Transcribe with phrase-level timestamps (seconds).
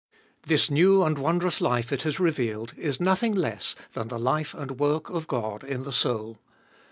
[0.47, 4.79] This new and wondrous life it has revealed is nothing less than the life and
[4.79, 6.39] work of God in the soul.